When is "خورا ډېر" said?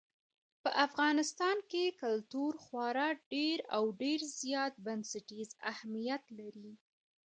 2.63-3.57